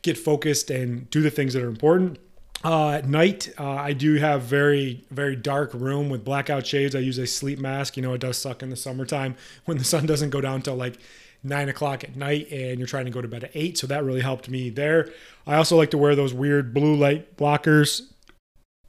get 0.01 0.17
focused 0.17 0.71
and 0.71 1.09
do 1.11 1.21
the 1.21 1.31
things 1.31 1.53
that 1.55 1.63
are 1.63 1.69
important. 1.69 2.19
Uh, 2.65 2.91
at 2.91 3.09
night, 3.09 3.53
uh, 3.59 3.71
I 3.71 3.93
do 3.93 4.15
have 4.15 4.43
very, 4.43 5.05
very 5.11 5.37
dark 5.37 5.75
room 5.75 6.09
with 6.09 6.25
blackout 6.25 6.67
shades. 6.67 6.95
I 6.95 7.01
use 7.01 7.19
a 7.19 7.27
sleep 7.27 7.59
mask. 7.59 7.97
You 7.97 8.03
know, 8.03 8.15
it 8.15 8.21
does 8.21 8.39
suck 8.39 8.63
in 8.63 8.71
the 8.71 8.77
summertime 8.77 9.35
when 9.65 9.79
the 9.79 9.85
sun 9.85 10.07
doesn't 10.07 10.31
go 10.31 10.41
down 10.41 10.63
till 10.63 10.77
like 10.77 10.99
nine 11.43 11.69
o'clock 11.69 12.05
at 12.05 12.17
night 12.17 12.51
and 12.53 12.79
you're 12.79 12.87
trying 12.87 13.05
to 13.05 13.11
go 13.11 13.21
to 13.21 13.29
bed 13.29 13.45
at 13.45 13.51
eight. 13.55 13.77
So 13.77 13.87
that 13.89 14.05
really 14.05 14.21
helped 14.21 14.49
me 14.49 14.71
there. 14.71 15.11
I 15.47 15.57
also 15.57 15.77
like 15.77 15.91
to 15.91 15.99
wear 15.99 16.15
those 16.15 16.33
weird 16.33 16.73
blue 16.73 16.95
light 16.95 17.37
blockers. 17.37 18.03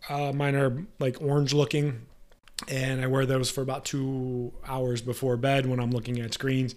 Uh, 0.07 0.31
mine 0.31 0.56
are 0.56 0.86
like 1.00 1.22
orange 1.22 1.54
looking 1.54 2.06
and 2.68 3.02
I 3.02 3.08
wear 3.08 3.26
those 3.26 3.50
for 3.50 3.62
about 3.62 3.86
two 3.86 4.54
hours 4.66 5.02
before 5.02 5.38
bed 5.38 5.66
when 5.66 5.80
I'm 5.80 5.92
looking 5.92 6.20
at 6.20 6.34
screens. 6.34 6.76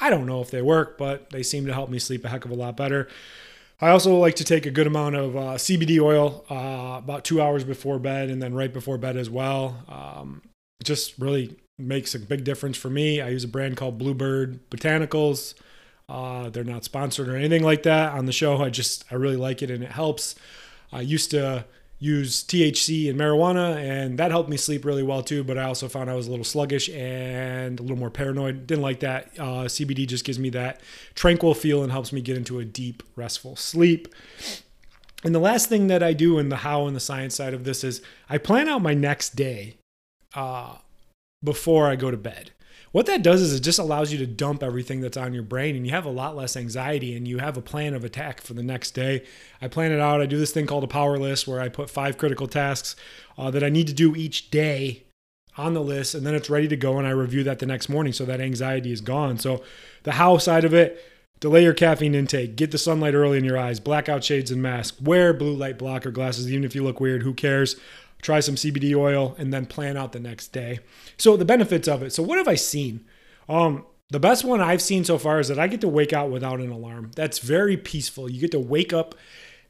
I 0.00 0.08
don't 0.08 0.26
know 0.26 0.40
if 0.40 0.50
they 0.50 0.62
work, 0.62 0.96
but 0.96 1.30
they 1.30 1.42
seem 1.42 1.66
to 1.66 1.74
help 1.74 1.90
me 1.90 1.98
sleep 1.98 2.24
a 2.24 2.28
heck 2.28 2.44
of 2.44 2.50
a 2.50 2.54
lot 2.54 2.76
better. 2.76 3.08
I 3.82 3.90
also 3.90 4.16
like 4.16 4.36
to 4.36 4.44
take 4.44 4.66
a 4.66 4.70
good 4.70 4.86
amount 4.86 5.16
of 5.16 5.36
uh, 5.36 5.40
CBD 5.54 6.00
oil 6.00 6.44
uh, 6.50 6.98
about 6.98 7.24
two 7.24 7.40
hours 7.40 7.64
before 7.64 7.98
bed 7.98 8.28
and 8.28 8.42
then 8.42 8.54
right 8.54 8.72
before 8.72 8.98
bed 8.98 9.16
as 9.16 9.30
well. 9.30 9.84
Um, 9.88 10.42
it 10.80 10.84
just 10.84 11.18
really 11.18 11.56
makes 11.78 12.14
a 12.14 12.18
big 12.18 12.44
difference 12.44 12.76
for 12.76 12.90
me. 12.90 13.20
I 13.20 13.30
use 13.30 13.44
a 13.44 13.48
brand 13.48 13.76
called 13.76 13.98
Bluebird 13.98 14.70
Botanicals. 14.70 15.54
Uh, 16.08 16.50
they're 16.50 16.64
not 16.64 16.84
sponsored 16.84 17.28
or 17.28 17.36
anything 17.36 17.62
like 17.62 17.84
that 17.84 18.12
on 18.12 18.26
the 18.26 18.32
show. 18.32 18.62
I 18.62 18.68
just 18.68 19.04
I 19.10 19.14
really 19.14 19.36
like 19.36 19.62
it 19.62 19.70
and 19.70 19.82
it 19.82 19.92
helps. 19.92 20.34
I 20.92 21.00
used 21.00 21.30
to 21.30 21.64
use 22.00 22.42
THC 22.42 23.10
and 23.10 23.20
marijuana, 23.20 23.76
and 23.76 24.18
that 24.18 24.30
helped 24.30 24.48
me 24.48 24.56
sleep 24.56 24.84
really 24.84 25.02
well 25.02 25.22
too. 25.22 25.44
But 25.44 25.58
I 25.58 25.64
also 25.64 25.86
found 25.86 26.10
I 26.10 26.14
was 26.14 26.26
a 26.26 26.30
little 26.30 26.44
sluggish 26.44 26.88
and 26.88 27.78
a 27.78 27.82
little 27.82 27.98
more 27.98 28.10
paranoid. 28.10 28.66
Didn't 28.66 28.82
like 28.82 29.00
that. 29.00 29.28
Uh, 29.38 29.64
CBD 29.66 30.08
just 30.08 30.24
gives 30.24 30.38
me 30.38 30.48
that 30.50 30.80
tranquil 31.14 31.54
feel 31.54 31.82
and 31.82 31.92
helps 31.92 32.12
me 32.12 32.22
get 32.22 32.36
into 32.36 32.58
a 32.58 32.64
deep, 32.64 33.02
restful 33.14 33.54
sleep. 33.54 34.08
And 35.22 35.34
the 35.34 35.38
last 35.38 35.68
thing 35.68 35.88
that 35.88 36.02
I 36.02 36.14
do 36.14 36.38
in 36.38 36.48
the 36.48 36.56
how 36.56 36.86
and 36.86 36.96
the 36.96 37.00
science 37.00 37.34
side 37.34 37.52
of 37.52 37.64
this 37.64 37.84
is 37.84 38.00
I 38.28 38.38
plan 38.38 38.68
out 38.68 38.80
my 38.80 38.94
next 38.94 39.36
day 39.36 39.76
uh, 40.34 40.78
before 41.44 41.88
I 41.88 41.96
go 41.96 42.10
to 42.10 42.16
bed 42.16 42.52
what 42.92 43.06
that 43.06 43.22
does 43.22 43.40
is 43.40 43.54
it 43.54 43.60
just 43.60 43.78
allows 43.78 44.12
you 44.12 44.18
to 44.18 44.26
dump 44.26 44.62
everything 44.62 45.00
that's 45.00 45.16
on 45.16 45.32
your 45.32 45.44
brain 45.44 45.76
and 45.76 45.86
you 45.86 45.92
have 45.92 46.06
a 46.06 46.10
lot 46.10 46.34
less 46.34 46.56
anxiety 46.56 47.16
and 47.16 47.28
you 47.28 47.38
have 47.38 47.56
a 47.56 47.62
plan 47.62 47.94
of 47.94 48.04
attack 48.04 48.40
for 48.40 48.54
the 48.54 48.62
next 48.62 48.92
day. 48.92 49.24
I 49.62 49.68
plan 49.68 49.92
it 49.92 50.00
out. 50.00 50.20
I 50.20 50.26
do 50.26 50.38
this 50.38 50.50
thing 50.50 50.66
called 50.66 50.82
a 50.82 50.88
power 50.88 51.16
list 51.16 51.46
where 51.46 51.60
I 51.60 51.68
put 51.68 51.88
five 51.88 52.18
critical 52.18 52.48
tasks 52.48 52.96
uh, 53.38 53.50
that 53.52 53.62
I 53.62 53.68
need 53.68 53.86
to 53.86 53.92
do 53.92 54.16
each 54.16 54.50
day 54.50 55.04
on 55.56 55.74
the 55.74 55.82
list 55.82 56.14
and 56.14 56.26
then 56.26 56.34
it's 56.34 56.50
ready 56.50 56.66
to 56.68 56.76
go 56.76 56.98
and 56.98 57.06
I 57.06 57.10
review 57.10 57.44
that 57.44 57.60
the 57.60 57.66
next 57.66 57.88
morning 57.88 58.12
so 58.12 58.24
that 58.24 58.40
anxiety 58.40 58.90
is 58.90 59.00
gone. 59.00 59.38
So 59.38 59.62
the 60.02 60.12
how 60.12 60.38
side 60.38 60.64
of 60.64 60.74
it, 60.74 61.00
delay 61.38 61.62
your 61.62 61.74
caffeine 61.74 62.14
intake, 62.14 62.56
get 62.56 62.72
the 62.72 62.78
sunlight 62.78 63.14
early 63.14 63.38
in 63.38 63.44
your 63.44 63.58
eyes, 63.58 63.78
blackout 63.78 64.24
shades 64.24 64.50
and 64.50 64.60
mask, 64.60 64.96
wear 65.00 65.32
blue 65.32 65.54
light 65.54 65.78
blocker 65.78 66.10
glasses 66.10 66.50
even 66.50 66.64
if 66.64 66.74
you 66.74 66.82
look 66.82 66.98
weird, 66.98 67.22
who 67.22 67.34
cares? 67.34 67.76
Try 68.20 68.40
some 68.40 68.54
CBD 68.54 68.94
oil, 68.94 69.34
and 69.38 69.52
then 69.52 69.66
plan 69.66 69.96
out 69.96 70.12
the 70.12 70.20
next 70.20 70.48
day. 70.48 70.80
So 71.16 71.36
the 71.36 71.44
benefits 71.44 71.88
of 71.88 72.02
it. 72.02 72.12
So 72.12 72.22
what 72.22 72.38
have 72.38 72.48
I 72.48 72.54
seen? 72.54 73.04
Um, 73.48 73.84
the 74.10 74.20
best 74.20 74.44
one 74.44 74.60
I've 74.60 74.82
seen 74.82 75.04
so 75.04 75.18
far 75.18 75.38
is 75.38 75.48
that 75.48 75.58
I 75.58 75.68
get 75.68 75.80
to 75.82 75.88
wake 75.88 76.12
out 76.12 76.30
without 76.30 76.60
an 76.60 76.70
alarm. 76.70 77.12
That's 77.14 77.38
very 77.38 77.76
peaceful. 77.76 78.28
You 78.28 78.40
get 78.40 78.50
to 78.52 78.60
wake 78.60 78.92
up 78.92 79.14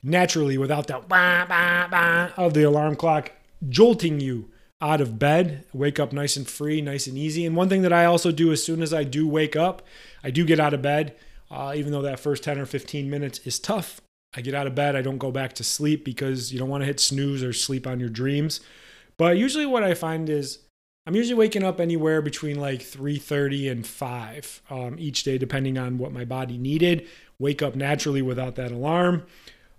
naturally 0.03 0.57
without 0.57 0.87
that 0.87 1.09
bah, 1.09 1.45
bah, 1.47 1.89
bah 1.91 2.31
of 2.37 2.55
the 2.55 2.63
alarm 2.63 2.97
clock 2.97 3.33
jolting 3.69 4.19
you 4.19 4.51
out 4.81 5.01
of 5.01 5.19
bed. 5.19 5.65
Wake 5.73 6.01
up 6.01 6.13
nice 6.13 6.37
and 6.37 6.49
free, 6.49 6.81
nice 6.81 7.07
and 7.07 7.19
easy. 7.19 7.45
And 7.45 7.55
one 7.55 7.69
thing 7.69 7.83
that 7.83 7.93
I 7.93 8.07
also 8.07 8.33
do 8.33 8.51
as 8.51 8.65
soon 8.65 8.83
as 8.83 8.95
I 8.95 9.05
do 9.05 9.29
wake 9.29 9.57
up, 9.57 9.83
I 10.25 10.31
do 10.31 10.45
get 10.45 10.61
out 10.61 10.75
of 10.75 10.83
bed. 10.83 11.15
Uh, 11.51 11.75
even 11.77 11.93
though 11.93 12.03
that 12.03 12.21
first 12.21 12.45
10 12.45 12.59
or 12.59 12.67
15 12.67 13.11
minutes 13.11 13.41
is 13.41 13.59
tough, 13.59 14.01
I 14.35 14.41
get 14.41 14.55
out 14.55 14.67
of 14.67 14.75
bed, 14.75 14.95
I 14.95 15.03
don't 15.03 15.19
go 15.19 15.33
back 15.33 15.55
to 15.55 15.65
sleep 15.65 16.05
because 16.05 16.53
you 16.53 16.59
don't 16.59 16.69
want 16.69 16.83
to 16.83 16.87
hit 16.87 17.01
snooze 17.01 17.43
or 17.43 17.53
sleep 17.53 17.87
on 17.87 17.99
your 17.99 18.09
dreams. 18.09 18.61
But 19.17 19.37
usually 19.37 19.67
what 19.67 19.83
I 19.83 19.95
find 19.95 20.31
is 20.31 20.61
I'm 21.07 21.17
usually 21.17 21.39
waking 21.39 21.65
up 21.65 21.81
anywhere 21.81 22.23
between 22.23 22.61
like 22.61 22.81
3:30 22.81 23.71
and 23.71 23.87
5 23.87 24.63
um, 24.71 24.97
each 24.99 25.25
day, 25.25 25.39
depending 25.39 25.79
on 25.79 25.99
what 25.99 26.13
my 26.13 26.25
body 26.25 26.59
needed. 26.59 27.07
Wake 27.39 27.63
up 27.63 27.75
naturally 27.75 28.23
without 28.23 28.55
that 28.57 28.71
alarm. 28.71 29.25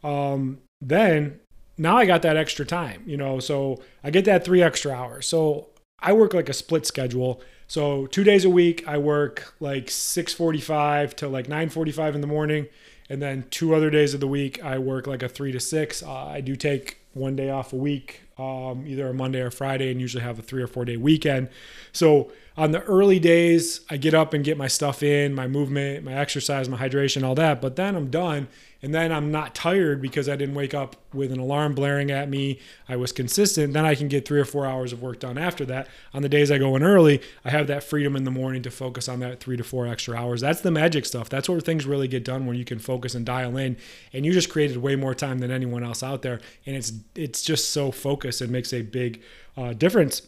Um, 0.04 0.60
then 0.82 1.40
now 1.78 1.98
I 1.98 2.06
got 2.06 2.22
that 2.24 2.38
extra 2.38 2.66
time, 2.66 3.04
you 3.06 3.18
know, 3.18 3.40
so 3.40 3.82
I 4.04 4.10
get 4.10 4.26
that 4.26 4.44
three 4.44 4.62
extra 4.62 4.92
hours. 4.92 5.28
So 5.28 5.70
I 6.00 6.14
work 6.14 6.34
like 6.34 6.50
a 6.50 6.54
split 6.54 6.86
schedule. 6.86 7.42
So 7.68 8.08
two 8.08 8.24
days 8.24 8.44
a 8.44 8.50
week, 8.50 8.88
I 8.88 8.98
work 8.98 9.54
like 9.60 9.88
6:45 9.88 11.16
to 11.16 11.28
like 11.28 11.48
9:45 11.48 12.16
in 12.16 12.22
the 12.22 12.28
morning, 12.28 12.68
and 13.12 13.22
then 13.22 13.44
two 13.52 13.76
other 13.76 13.90
days 13.90 14.14
of 14.14 14.22
the 14.22 14.28
week, 14.28 14.64
I 14.64 14.80
work 14.80 15.06
like 15.06 15.22
a 15.22 15.28
three 15.28 15.52
to 15.52 15.60
six. 15.60 16.02
Uh, 16.02 16.28
I 16.28 16.40
do 16.40 16.56
take 16.56 17.00
one 17.14 17.36
day 17.36 17.50
off 17.50 17.74
a 17.74 17.76
week, 17.76 18.22
um, 18.38 18.86
either 18.88 19.10
a 19.10 19.14
Monday 19.14 19.42
or 19.42 19.52
Friday, 19.52 19.92
and 19.92 20.00
usually 20.00 20.24
have 20.24 20.40
a 20.40 20.42
three 20.42 20.64
or 20.64 20.68
four 20.68 20.86
day 20.86 20.96
weekend. 20.96 21.50
So 21.92 22.32
on 22.56 22.72
the 22.72 22.82
early 22.84 23.20
days, 23.20 23.82
I 23.90 23.98
get 23.98 24.14
up 24.14 24.34
and 24.34 24.46
get 24.46 24.58
my 24.58 24.70
stuff 24.70 25.04
in, 25.04 25.34
my 25.34 25.46
movement, 25.46 26.06
my 26.06 26.14
exercise, 26.14 26.70
my 26.70 26.78
hydration, 26.78 27.22
all 27.24 27.36
that. 27.36 27.60
But 27.60 27.76
then 27.76 27.98
I'm 27.98 28.10
done 28.10 28.48
and 28.84 28.94
then 28.94 29.12
I'm 29.12 29.32
not 29.32 29.54
tired 29.54 30.02
because 30.02 30.28
I 30.28 30.36
didn't 30.36 30.56
wake 30.56 30.74
up 30.74 30.96
with 31.14 31.32
an 31.32 31.40
alarm 31.40 31.76
blaring 31.76 32.10
at 32.10 32.30
me. 32.30 32.60
I 32.90 32.96
was 32.96 33.12
consistent. 33.12 33.74
Then 33.74 33.86
I 33.86 33.94
can 33.94 34.08
get 34.08 34.28
three 34.28 34.40
or 34.40 34.46
four 34.46 34.66
hours 34.66 34.92
of 34.92 35.02
work 35.02 35.20
done 35.20 35.38
after 35.38 35.66
that. 35.66 35.88
On 36.14 36.24
the 36.24 36.30
days 36.30 36.50
I 36.50 36.58
go 36.58 36.76
in 36.76 36.82
early, 36.82 37.22
I 37.46 37.52
have 37.52 37.68
that 37.68 37.84
freedom 37.84 38.16
in 38.16 38.24
the 38.24 38.32
morning 38.32 38.64
to 38.64 38.72
focus 38.72 39.08
on 39.08 39.20
that 39.20 39.40
three 39.40 39.56
to 39.56 39.64
four 39.64 39.86
extra 39.86 40.18
hours. 40.18 40.42
That's 40.42 40.62
the 40.62 40.72
magic 40.72 41.06
stuff. 41.06 41.30
That's 41.30 41.48
where 41.48 41.60
things 41.60 41.86
really 41.86 42.08
get 42.08 42.24
done 42.24 42.48
when 42.48 42.58
you 42.58 42.66
can 42.66 42.80
focus 42.80 43.14
and 43.14 43.26
dial 43.26 43.56
in. 43.56 43.78
And 44.14 44.26
you 44.26 44.34
just 44.34 44.50
created 44.50 44.78
way 44.78 44.96
more 44.96 45.14
time 45.14 45.40
than 45.40 45.52
anyone 45.52 45.84
else 45.84 46.02
out 46.02 46.24
there. 46.24 46.42
And 46.66 46.76
it's 46.76 46.92
it's 47.16 47.44
just 47.44 47.70
so 47.70 47.92
focused. 47.92 48.42
It 48.42 48.50
makes 48.50 48.74
a 48.74 48.82
big 48.82 49.22
uh, 49.56 49.74
difference. 49.74 50.24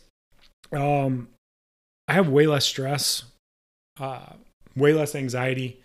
Um, 0.72 1.30
I 2.08 2.14
have 2.14 2.30
way 2.30 2.46
less 2.46 2.66
stress, 2.66 3.24
uh, 4.00 4.34
way 4.76 4.94
less 4.94 5.16
anxiety 5.16 5.80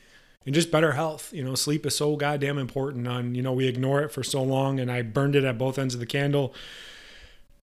and 0.49 0.55
just 0.55 0.71
better 0.71 0.93
health. 0.93 1.31
You 1.35 1.45
know, 1.45 1.55
sleep 1.55 1.85
is 1.85 1.95
so 1.95 2.17
goddamn 2.17 2.57
important. 2.57 3.07
On 3.07 3.35
you 3.35 3.43
know, 3.43 3.53
we 3.53 3.69
ignore 3.69 4.01
it 4.01 4.09
for 4.09 4.23
so 4.23 4.43
long, 4.43 4.81
and 4.81 4.91
I 4.91 5.03
burned 5.03 5.37
it 5.37 5.45
at 5.45 5.59
both 5.59 5.79
ends 5.79 5.93
of 5.93 6.01
the 6.01 6.07
candle. 6.07 6.55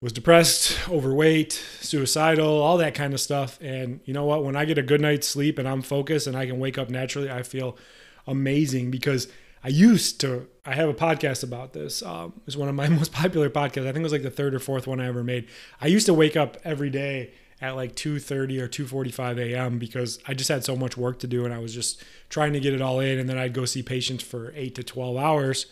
Was 0.02 0.12
depressed, 0.12 0.78
overweight, 0.90 1.54
suicidal, 1.80 2.46
all 2.46 2.76
that 2.76 2.94
kind 2.94 3.14
of 3.14 3.20
stuff. 3.20 3.58
And 3.62 4.00
you 4.04 4.12
know 4.12 4.26
what? 4.26 4.44
When 4.44 4.54
I 4.54 4.66
get 4.66 4.76
a 4.76 4.82
good 4.82 5.00
night's 5.00 5.26
sleep 5.26 5.58
and 5.58 5.66
I'm 5.66 5.80
focused 5.80 6.26
and 6.26 6.36
I 6.36 6.44
can 6.44 6.58
wake 6.58 6.76
up 6.76 6.90
naturally, 6.90 7.30
I 7.30 7.42
feel 7.42 7.78
amazing 8.26 8.90
because 8.90 9.28
I 9.62 9.68
used 9.68 10.20
to. 10.20 10.46
I 10.66 10.74
have 10.74 10.90
a 10.90 10.94
podcast 10.94 11.42
about 11.42 11.72
this. 11.72 12.02
Um, 12.02 12.34
it's 12.46 12.54
one 12.54 12.68
of 12.68 12.74
my 12.74 12.88
most 13.00 13.12
popular 13.12 13.48
podcasts. 13.48 13.88
I 13.88 13.92
think 13.92 14.00
it 14.00 14.02
was 14.02 14.12
like 14.12 14.22
the 14.22 14.30
third 14.30 14.54
or 14.54 14.58
fourth 14.58 14.86
one 14.86 15.00
I 15.00 15.06
ever 15.06 15.24
made. 15.24 15.48
I 15.80 15.86
used 15.86 16.04
to 16.04 16.12
wake 16.12 16.36
up 16.36 16.58
every 16.64 16.90
day 16.90 17.32
at 17.64 17.76
like 17.76 17.94
2:30 17.96 18.60
or 18.60 18.68
2:45 18.68 19.38
a.m. 19.38 19.78
because 19.78 20.18
I 20.28 20.34
just 20.34 20.50
had 20.50 20.64
so 20.64 20.76
much 20.76 20.98
work 20.98 21.18
to 21.20 21.26
do 21.26 21.46
and 21.46 21.54
I 21.54 21.58
was 21.58 21.72
just 21.72 22.04
trying 22.28 22.52
to 22.52 22.60
get 22.60 22.74
it 22.74 22.82
all 22.82 23.00
in 23.00 23.18
and 23.18 23.28
then 23.28 23.38
I'd 23.38 23.54
go 23.54 23.64
see 23.64 23.82
patients 23.82 24.22
for 24.22 24.52
8 24.54 24.74
to 24.74 24.82
12 24.82 25.16
hours. 25.16 25.66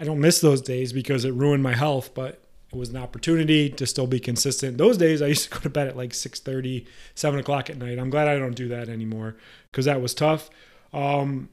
I 0.00 0.04
don't 0.04 0.20
miss 0.20 0.40
those 0.40 0.62
days 0.62 0.92
because 0.92 1.26
it 1.26 1.34
ruined 1.34 1.62
my 1.62 1.74
health, 1.74 2.14
but 2.14 2.40
it 2.72 2.76
was 2.76 2.88
an 2.88 2.96
opportunity 2.96 3.68
to 3.68 3.86
still 3.86 4.06
be 4.06 4.20
consistent. 4.20 4.78
Those 4.78 4.96
days 4.96 5.20
I 5.20 5.26
used 5.26 5.44
to 5.44 5.50
go 5.50 5.60
to 5.60 5.70
bed 5.70 5.88
at 5.88 5.96
like 5.98 6.12
6:30, 6.14 6.86
7 7.14 7.38
o'clock 7.38 7.68
at 7.68 7.76
night. 7.76 7.98
I'm 7.98 8.10
glad 8.10 8.26
I 8.26 8.38
don't 8.38 8.56
do 8.56 8.68
that 8.68 8.88
anymore 8.88 9.36
because 9.70 9.84
that 9.84 10.00
was 10.00 10.14
tough. 10.14 10.48
Um, 10.94 11.50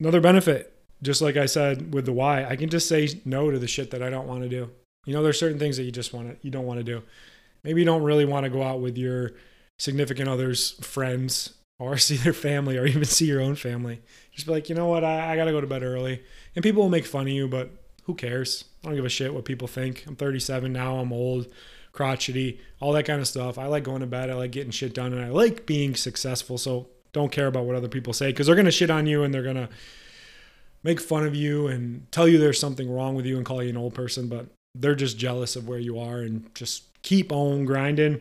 another 0.00 0.20
benefit, 0.20 0.76
just 1.00 1.22
like 1.22 1.36
I 1.36 1.46
said 1.46 1.94
with 1.94 2.06
the 2.06 2.12
why, 2.12 2.44
I 2.44 2.56
can 2.56 2.68
just 2.68 2.88
say 2.88 3.20
no 3.24 3.52
to 3.52 3.58
the 3.60 3.68
shit 3.68 3.92
that 3.92 4.02
I 4.02 4.10
don't 4.10 4.26
want 4.26 4.42
to 4.42 4.48
do. 4.48 4.70
You 5.06 5.14
know, 5.14 5.22
there's 5.22 5.38
certain 5.38 5.60
things 5.60 5.76
that 5.76 5.84
you 5.84 5.92
just 5.92 6.12
want 6.12 6.28
to, 6.28 6.36
you 6.42 6.50
don't 6.50 6.66
want 6.66 6.78
to 6.78 6.84
do 6.84 7.02
maybe 7.64 7.80
you 7.80 7.84
don't 7.84 8.02
really 8.02 8.24
want 8.24 8.44
to 8.44 8.50
go 8.50 8.62
out 8.62 8.80
with 8.80 8.96
your 8.96 9.32
significant 9.78 10.28
other's 10.28 10.72
friends 10.84 11.54
or 11.78 11.96
see 11.98 12.16
their 12.16 12.32
family 12.32 12.78
or 12.78 12.86
even 12.86 13.04
see 13.04 13.26
your 13.26 13.40
own 13.40 13.54
family. 13.54 14.00
Just 14.32 14.46
be 14.46 14.52
like, 14.52 14.68
you 14.68 14.74
know 14.74 14.86
what, 14.86 15.04
I, 15.04 15.32
I 15.32 15.36
got 15.36 15.46
to 15.46 15.52
go 15.52 15.60
to 15.60 15.66
bed 15.66 15.82
early. 15.82 16.22
And 16.54 16.62
people 16.62 16.82
will 16.82 16.90
make 16.90 17.06
fun 17.06 17.22
of 17.22 17.32
you, 17.32 17.48
but 17.48 17.70
who 18.04 18.14
cares? 18.14 18.64
I 18.82 18.88
don't 18.88 18.96
give 18.96 19.04
a 19.04 19.10
shit 19.10 19.34
what 19.34 19.44
people 19.44 19.68
think. 19.68 20.04
I'm 20.06 20.16
37 20.16 20.72
now, 20.72 20.98
I'm 20.98 21.12
old, 21.12 21.46
crotchety, 21.92 22.60
all 22.80 22.92
that 22.92 23.04
kind 23.04 23.20
of 23.20 23.28
stuff. 23.28 23.58
I 23.58 23.66
like 23.66 23.84
going 23.84 24.00
to 24.00 24.06
bed, 24.06 24.30
I 24.30 24.34
like 24.34 24.52
getting 24.52 24.72
shit 24.72 24.94
done, 24.94 25.12
and 25.12 25.24
I 25.24 25.28
like 25.28 25.66
being 25.66 25.94
successful. 25.94 26.58
So 26.58 26.88
don't 27.12 27.30
care 27.30 27.46
about 27.46 27.64
what 27.64 27.76
other 27.76 27.88
people 27.88 28.12
say 28.12 28.30
because 28.30 28.46
they're 28.46 28.56
going 28.56 28.66
to 28.66 28.72
shit 28.72 28.90
on 28.90 29.06
you 29.06 29.22
and 29.22 29.32
they're 29.32 29.42
going 29.42 29.56
to 29.56 29.68
make 30.82 31.00
fun 31.00 31.26
of 31.26 31.34
you 31.34 31.68
and 31.68 32.10
tell 32.10 32.26
you 32.26 32.38
there's 32.38 32.58
something 32.58 32.90
wrong 32.90 33.14
with 33.14 33.26
you 33.26 33.36
and 33.36 33.46
call 33.46 33.62
you 33.62 33.70
an 33.70 33.76
old 33.76 33.94
person, 33.94 34.28
but 34.28 34.46
they're 34.74 34.94
just 34.94 35.18
jealous 35.18 35.54
of 35.54 35.68
where 35.68 35.78
you 35.78 35.98
are 35.98 36.20
and 36.20 36.52
just 36.54 36.84
keep 37.02 37.32
on 37.32 37.64
grinding. 37.64 38.20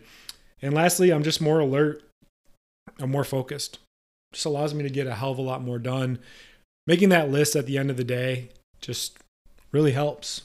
And 0.62 0.74
lastly, 0.74 1.12
I'm 1.12 1.24
just 1.24 1.42
more 1.42 1.60
alert. 1.60 2.04
I'm 3.00 3.12
more 3.12 3.24
focused. 3.24 3.80
Just 4.34 4.46
allows 4.46 4.74
me 4.74 4.84
to 4.84 4.90
get 4.90 5.08
a 5.08 5.16
hell 5.16 5.32
of 5.32 5.38
a 5.38 5.42
lot 5.42 5.62
more 5.64 5.80
done. 5.80 6.20
Making 6.88 7.10
that 7.10 7.30
list 7.30 7.56
at 7.56 7.66
the 7.66 7.78
end 7.78 7.90
of 7.90 7.98
the 7.98 8.04
day 8.04 8.50
just 8.80 9.18
really 9.72 9.92
helps. 9.92 10.42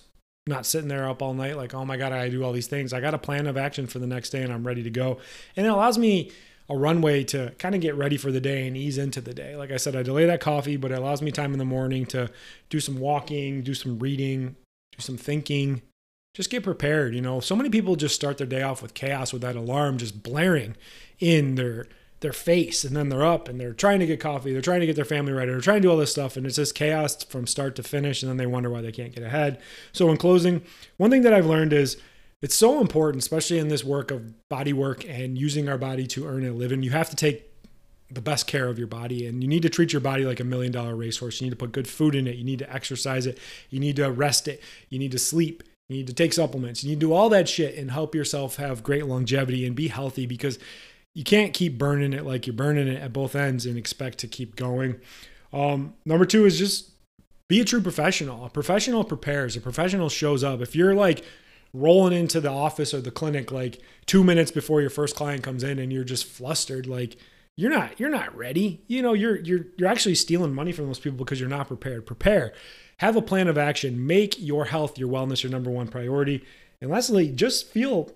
not 0.47 0.65
sitting 0.65 0.89
there 0.89 1.09
up 1.09 1.23
all 1.23 1.35
night 1.35 1.57
like, 1.57 1.75
oh 1.75 1.85
my 1.85 1.97
God, 1.97 2.13
I 2.13 2.29
do 2.29 2.45
all 2.45 2.53
these 2.53 2.69
things. 2.69 2.93
I 2.93 3.01
got 3.01 3.15
a 3.15 3.19
plan 3.19 3.47
of 3.47 3.57
action 3.57 3.87
for 3.87 3.99
the 3.99 4.07
next 4.07 4.31
day 4.31 4.43
and 4.43 4.53
I'm 4.53 4.67
ready 4.67 4.83
to 4.83 4.91
go. 4.91 5.19
And 5.57 5.67
it 5.67 5.71
allows 5.71 5.99
me 5.99 6.31
a 6.69 6.77
runway 6.77 7.25
to 7.25 7.53
kind 7.59 7.75
of 7.75 7.81
get 7.81 7.95
ready 7.97 8.17
for 8.17 8.31
the 8.31 8.41
day 8.41 8.67
and 8.67 8.77
ease 8.77 8.99
into 8.99 9.21
the 9.21 9.35
day. 9.35 9.57
Like 9.57 9.71
I 9.71 9.77
said, 9.77 9.97
I 9.97 10.03
delay 10.03 10.25
that 10.27 10.41
coffee, 10.41 10.77
but 10.77 10.93
it 10.93 10.99
allows 10.99 11.23
me 11.23 11.31
time 11.31 11.53
in 11.53 11.59
the 11.59 11.65
morning 11.65 12.07
to 12.07 12.31
do 12.71 12.81
some 12.81 12.99
walking, 12.99 13.63
do 13.63 13.75
some 13.75 13.99
reading, 13.99 14.57
do 14.93 15.01
some 15.01 15.17
thinking, 15.17 15.83
just 16.37 16.51
get 16.51 16.63
prepared. 16.63 17.15
You 17.15 17.23
know, 17.23 17.41
so 17.41 17.57
many 17.57 17.71
people 17.71 17.97
just 17.97 18.15
start 18.15 18.37
their 18.37 18.47
day 18.47 18.63
off 18.63 18.83
with 18.83 18.93
chaos 18.93 19.33
with 19.33 19.41
that 19.41 19.57
alarm 19.57 19.97
just 19.97 20.23
blaring 20.23 20.77
in 21.19 21.55
their 21.55 21.87
their 22.21 22.33
face 22.33 22.83
and 22.83 22.97
then 22.97 23.11
they're 23.11 23.25
up 23.25 23.47
and 23.47 23.61
they're 23.61 23.75
trying 23.75 24.01
to 24.01 24.07
get 24.07 24.19
coffee 24.19 24.51
they're 24.51 24.63
trying 24.63 24.81
to 24.81 24.87
get 24.87 24.97
their 24.97 25.05
family 25.05 25.35
ready 25.35 25.51
they're 25.51 25.61
trying 25.61 25.83
to 25.83 25.87
do 25.87 25.91
all 25.91 25.99
this 25.99 26.11
stuff 26.11 26.35
and 26.35 26.47
it's 26.47 26.57
just 26.57 26.75
chaos 26.75 27.23
from 27.25 27.47
start 27.47 27.77
to 27.77 27.83
finish 27.83 28.23
and 28.23 28.31
then 28.31 28.39
they 28.39 28.47
wonder 28.47 28.71
why 28.71 28.81
they 28.81 28.91
can't 28.91 29.15
get 29.15 29.23
ahead 29.23 29.61
so 29.93 30.09
in 30.09 30.17
closing 30.17 30.63
one 30.97 31.11
thing 31.11 31.21
that 31.21 31.35
i've 31.35 31.45
learned 31.45 31.75
is 31.75 31.99
it's 32.41 32.55
so 32.55 32.81
important 32.81 33.23
especially 33.23 33.59
in 33.59 33.69
this 33.69 33.85
work 33.85 34.11
of 34.11 34.49
body 34.49 34.73
work 34.73 35.07
and 35.07 35.37
using 35.37 35.69
our 35.69 35.77
body 35.77 36.07
to 36.07 36.27
earn 36.27 36.45
a 36.47 36.53
living 36.53 36.83
you 36.83 36.91
have 36.91 37.11
to 37.11 37.17
take 37.17 37.51
the 38.11 38.23
best 38.23 38.47
care 38.47 38.69
of 38.69 38.79
your 38.79 38.89
body 38.89 39.27
and 39.27 39.43
you 39.43 39.49
need 39.49 39.63
to 39.63 39.69
treat 39.69 39.93
your 39.93 40.01
body 40.01 40.25
like 40.25 40.41
a 40.41 40.45
million 40.45 40.73
dollar 40.73 40.97
racehorse 40.97 41.39
you 41.43 41.45
need 41.45 41.51
to 41.51 41.57
put 41.57 41.71
good 41.71 41.87
food 41.87 42.15
in 42.15 42.27
it 42.27 42.37
you 42.37 42.45
need 42.45 42.59
to 42.59 42.73
exercise 42.73 43.27
it 43.27 43.39
you 43.69 43.79
need 43.79 43.97
to 43.97 44.11
rest 44.11 44.49
it 44.49 44.63
you 44.89 44.99
need 44.99 45.13
to 45.13 45.19
sleep 45.19 45.63
you 45.89 45.97
need 45.97 46.07
to 46.09 46.13
take 46.13 46.33
supplements. 46.33 46.83
You 46.83 46.91
need 46.91 47.01
to 47.01 47.07
do 47.07 47.13
all 47.13 47.29
that 47.29 47.49
shit 47.49 47.77
and 47.77 47.91
help 47.91 48.15
yourself 48.15 48.57
have 48.57 48.83
great 48.83 49.07
longevity 49.07 49.67
and 49.67 49.77
be 49.77 49.89
healthy 49.89 50.27
because 50.27 50.59
you 51.15 51.25
can't 51.25 51.55
keep 51.55 51.79
burning 51.79 52.13
it 52.13 52.27
like 52.27 52.47
you're 52.47 52.55
burning 52.55 52.89
it 52.89 53.01
at 53.01 53.13
both 53.13 53.35
ends 53.35 53.65
and 53.67 53.79
expect 53.79 54.19
to 54.19 54.27
keep 54.27 54.57
going. 54.57 54.97
Um, 55.53 55.95
number 56.05 56.27
two 56.27 56.45
is 56.45 56.59
just 56.59 56.91
be 57.49 57.61
a 57.61 57.65
true 57.65 57.81
professional. 57.81 58.45
A 58.45 58.51
professional 58.51 59.05
prepares, 59.05 59.57
a 59.57 59.61
professional 59.61 60.09
shows 60.09 60.43
up. 60.43 60.61
If 60.61 60.75
you're 60.75 60.95
like 60.95 61.25
rolling 61.73 62.13
into 62.13 62.41
the 62.41 62.51
office 62.51 62.93
or 62.93 63.01
the 63.01 63.11
clinic 63.11 63.53
like 63.53 63.81
two 64.07 64.25
minutes 64.25 64.51
before 64.51 64.81
your 64.81 64.91
first 64.91 65.15
client 65.15 65.43
comes 65.43 65.63
in 65.63 65.79
and 65.79 65.93
you're 65.93 66.05
just 66.05 66.25
flustered, 66.27 66.87
like, 66.87 67.17
you're 67.57 67.71
not 67.71 67.99
you're 67.99 68.11
not 68.11 68.37
ready 68.37 68.83
you 68.87 69.01
know 69.01 69.13
you're 69.13 69.37
you're 69.37 69.67
you're 69.77 69.89
actually 69.89 70.15
stealing 70.15 70.55
money 70.55 70.73
from 70.73 70.87
those 70.87 70.99
people 70.99 71.19
because 71.19 71.41
you're 71.41 71.49
not 71.49 71.67
prepared 71.67 72.05
prepare 72.05 72.53
have 72.99 73.17
a 73.17 73.23
plan 73.23 73.49
of 73.49 73.59
action. 73.59 74.07
Make 74.07 74.37
your 74.39 74.67
health, 74.67 74.99
your 74.99 75.09
wellness 75.09 75.43
your 75.43 75.53
number 75.53 75.71
one 75.71 75.89
priority. 75.89 76.45
And 76.81 76.91
lastly, 76.91 77.29
just 77.31 77.69
feel, 77.69 78.11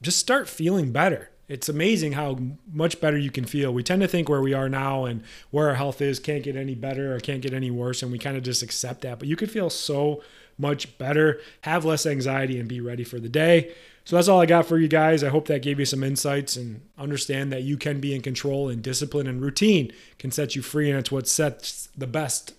just 0.00 0.18
start 0.18 0.48
feeling 0.48 0.92
better. 0.92 1.30
It's 1.48 1.68
amazing 1.68 2.12
how 2.12 2.38
much 2.72 3.00
better 3.00 3.18
you 3.18 3.30
can 3.30 3.44
feel. 3.44 3.74
We 3.74 3.82
tend 3.82 4.00
to 4.00 4.08
think 4.08 4.28
where 4.28 4.40
we 4.40 4.54
are 4.54 4.68
now 4.68 5.04
and 5.04 5.22
where 5.50 5.68
our 5.68 5.74
health 5.74 6.00
is 6.00 6.18
can't 6.18 6.42
get 6.42 6.56
any 6.56 6.74
better 6.74 7.14
or 7.14 7.20
can't 7.20 7.42
get 7.42 7.52
any 7.52 7.70
worse. 7.70 8.02
And 8.02 8.10
we 8.10 8.18
kind 8.18 8.36
of 8.36 8.42
just 8.42 8.62
accept 8.62 9.02
that. 9.02 9.18
But 9.18 9.28
you 9.28 9.36
can 9.36 9.48
feel 9.48 9.68
so 9.68 10.22
much 10.56 10.96
better, 10.96 11.40
have 11.62 11.84
less 11.84 12.06
anxiety, 12.06 12.58
and 12.58 12.68
be 12.68 12.80
ready 12.80 13.04
for 13.04 13.18
the 13.18 13.28
day. 13.28 13.74
So 14.04 14.16
that's 14.16 14.28
all 14.28 14.40
I 14.40 14.46
got 14.46 14.66
for 14.66 14.78
you 14.78 14.88
guys. 14.88 15.22
I 15.22 15.28
hope 15.28 15.46
that 15.46 15.62
gave 15.62 15.78
you 15.78 15.84
some 15.84 16.02
insights 16.02 16.56
and 16.56 16.80
understand 16.98 17.52
that 17.52 17.62
you 17.62 17.76
can 17.76 18.00
be 18.00 18.14
in 18.14 18.22
control 18.22 18.68
and 18.68 18.82
discipline 18.82 19.26
and 19.26 19.40
routine 19.40 19.92
can 20.18 20.30
set 20.30 20.56
you 20.56 20.62
free. 20.62 20.90
And 20.90 20.98
it's 20.98 21.12
what 21.12 21.28
sets 21.28 21.88
the 21.96 22.06
best 22.06 22.54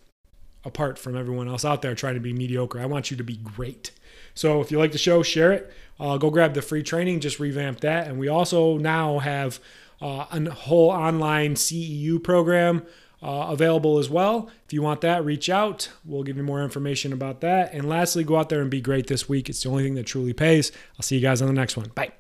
apart 0.66 0.98
from 0.98 1.18
everyone 1.18 1.50
else 1.50 1.66
out 1.66 1.82
there 1.82 1.96
trying 1.96 2.14
to 2.14 2.22
be 2.22 2.32
mediocre. 2.32 2.80
I 2.80 2.86
want 2.86 3.12
you 3.12 3.18
to 3.18 3.24
be 3.24 3.36
great. 3.36 3.92
So 4.34 4.62
if 4.62 4.72
you 4.72 4.80
like 4.80 4.94
the 4.94 4.98
show, 4.98 5.22
share 5.22 5.52
it. 5.52 5.72
Uh, 6.00 6.18
go 6.18 6.30
grab 6.30 6.54
the 6.54 6.62
free 6.62 6.84
training, 6.84 7.20
just 7.20 7.40
revamp 7.40 7.82
that. 7.82 8.08
And 8.08 8.18
we 8.18 8.28
also 8.30 8.78
now 8.78 9.20
have 9.20 9.60
uh, 10.02 10.26
a 10.32 10.50
whole 10.50 10.90
online 10.90 11.56
CEU 11.56 12.24
program 12.24 12.86
uh, 13.24 13.48
available 13.50 13.98
as 13.98 14.10
well. 14.10 14.50
If 14.66 14.74
you 14.74 14.82
want 14.82 15.02
that, 15.02 15.24
reach 15.24 15.50
out. 15.50 15.90
We'll 16.04 16.24
give 16.24 16.38
you 16.38 16.44
more 16.44 16.62
information 16.62 17.14
about 17.14 17.42
that. 17.42 17.74
And 17.74 17.88
lastly, 17.88 18.24
go 18.24 18.36
out 18.36 18.50
there 18.50 18.62
and 18.62 18.70
be 18.70 18.82
great 18.82 19.08
this 19.08 19.30
week. 19.30 19.50
It's 19.50 19.64
the 19.64 19.70
only 19.70 19.84
thing 19.84 19.96
that 19.96 20.06
truly 20.06 20.34
pays. 20.34 20.72
I'll 20.98 21.04
see 21.04 21.16
you 21.16 21.22
guys 21.22 21.42
on 21.42 21.48
the 21.48 21.54
next 21.54 21.78
one. 21.78 21.90
Bye. 21.96 22.12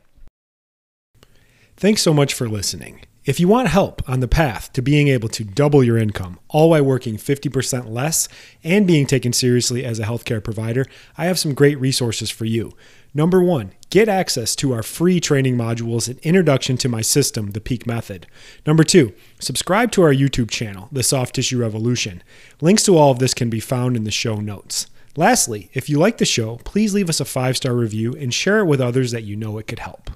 Thanks 1.75 2.01
so 2.01 2.13
much 2.13 2.33
for 2.33 2.47
listening. 2.47 3.01
If 3.25 3.39
you 3.39 3.47
want 3.47 3.69
help 3.69 4.01
on 4.09 4.19
the 4.19 4.27
path 4.27 4.73
to 4.73 4.81
being 4.81 5.07
able 5.07 5.29
to 5.29 5.45
double 5.45 5.81
your 5.81 5.97
income, 5.97 6.39
all 6.49 6.71
while 6.71 6.83
working 6.83 7.15
50% 7.15 7.89
less 7.89 8.27
and 8.65 8.85
being 8.85 9.05
taken 9.05 9.31
seriously 9.31 9.85
as 9.85 9.97
a 9.97 10.03
healthcare 10.03 10.43
provider, 10.43 10.85
I 11.17 11.27
have 11.27 11.39
some 11.39 11.53
great 11.53 11.79
resources 11.79 12.29
for 12.29 12.43
you. 12.43 12.73
Number 13.13 13.41
one, 13.41 13.71
get 13.89 14.09
access 14.09 14.57
to 14.57 14.73
our 14.73 14.83
free 14.83 15.21
training 15.21 15.55
modules 15.55 16.09
and 16.09 16.19
introduction 16.19 16.75
to 16.77 16.89
my 16.89 16.99
system, 16.99 17.51
the 17.51 17.61
Peak 17.61 17.87
Method. 17.87 18.27
Number 18.65 18.83
two, 18.83 19.13
subscribe 19.39 19.93
to 19.93 20.01
our 20.01 20.13
YouTube 20.13 20.51
channel, 20.51 20.89
The 20.91 21.01
Soft 21.01 21.35
Tissue 21.35 21.59
Revolution. 21.59 22.23
Links 22.59 22.83
to 22.83 22.97
all 22.97 23.11
of 23.11 23.19
this 23.19 23.33
can 23.33 23.49
be 23.49 23.61
found 23.61 23.95
in 23.95 24.03
the 24.03 24.11
show 24.11 24.41
notes. 24.41 24.87
Lastly, 25.15 25.69
if 25.73 25.87
you 25.89 25.97
like 25.97 26.17
the 26.17 26.25
show, 26.25 26.57
please 26.65 26.93
leave 26.93 27.07
us 27.07 27.21
a 27.21 27.25
five 27.25 27.55
star 27.55 27.73
review 27.73 28.13
and 28.15 28.33
share 28.33 28.59
it 28.59 28.65
with 28.65 28.81
others 28.81 29.11
that 29.11 29.23
you 29.23 29.37
know 29.37 29.57
it 29.59 29.67
could 29.67 29.79
help. 29.79 30.09